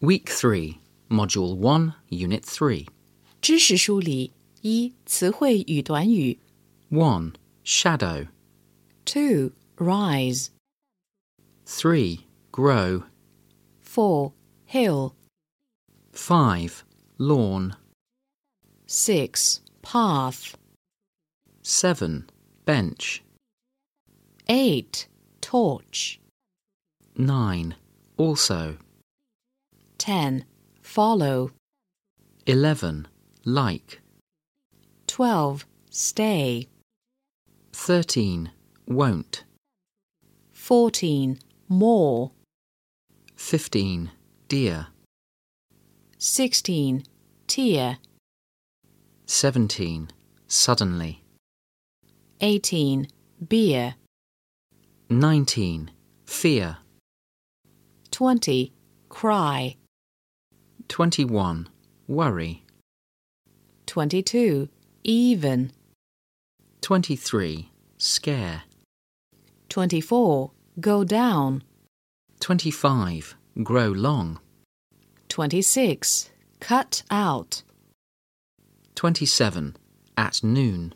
[0.00, 0.78] Week 3,
[1.10, 2.86] Module 1, Unit 3.
[3.40, 4.32] 知识梳理
[4.62, 6.38] 一词汇与短语
[6.90, 7.32] 1.
[7.64, 8.28] Shadow.
[9.04, 10.48] two rise
[11.66, 12.20] 3.
[12.52, 13.02] Grow.
[13.82, 14.32] four
[14.66, 15.12] hill
[16.12, 16.84] 5.
[17.18, 17.74] Lawn.
[18.86, 20.54] six path
[21.62, 22.24] 7.
[22.64, 23.22] Bench.
[24.48, 25.06] eight
[25.40, 26.18] torch
[27.16, 27.74] 9.
[28.16, 28.78] Also.
[30.09, 30.43] ten
[30.81, 31.51] follow
[32.47, 33.07] 11.
[33.45, 34.01] Like.
[35.05, 36.67] twelve stay
[37.73, 38.49] 13.
[38.87, 39.43] Won't.
[40.51, 41.37] fourteen
[41.67, 42.31] more
[43.35, 44.09] 15.
[44.47, 44.87] Dear.
[46.17, 47.03] sixteen
[47.45, 47.99] tear
[49.27, 50.09] 17.
[50.47, 51.23] Suddenly.
[52.41, 53.07] eighteen
[53.47, 53.93] beer
[55.11, 55.91] 19.
[56.25, 56.77] Fear.
[58.09, 58.73] twenty
[59.09, 59.75] cry
[60.89, 61.69] 21.
[62.07, 62.63] Worry.
[63.85, 64.67] twenty-two
[65.03, 65.71] even
[66.81, 67.69] 23.
[67.97, 68.63] Scare.
[69.69, 71.63] twenty-four go down
[72.39, 73.35] 25.
[73.63, 74.39] Grow long.
[75.27, 76.29] 26.
[76.59, 77.63] Cut out.
[78.95, 79.75] 27.
[80.17, 80.93] At noon.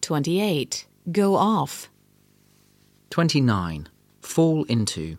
[0.00, 0.86] 28.
[1.10, 1.90] Go off.
[3.10, 3.88] 29.
[4.20, 5.18] Fall into.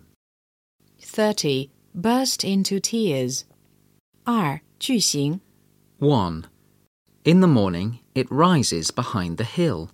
[0.99, 3.44] 30 Burst into tears.
[4.24, 5.40] 二句型
[5.98, 6.44] 1.
[7.24, 9.90] In the morning, it rises behind the hill.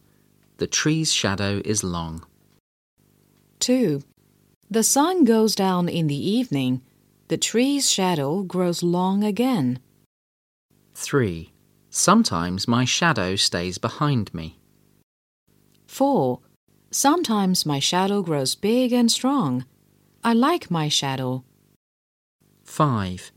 [0.59, 2.25] The tree's shadow is long.
[3.61, 4.03] 2.
[4.71, 6.83] The sun goes down in the evening.
[7.29, 9.79] The tree's shadow grows long again.
[10.95, 11.53] 3.
[11.91, 14.59] Sometimes my shadow stays behind me.
[15.87, 16.41] 4.
[16.91, 19.65] Sometimes my shadow grows big and strong.
[20.23, 21.45] I like my shadow.
[22.80, 23.34] 5.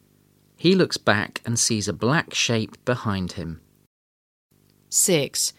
[0.57, 3.61] He looks back and sees a black shape behind him.
[4.89, 5.53] 6.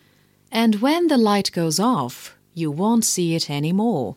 [0.50, 4.16] And when the light goes off, you won't see it anymore.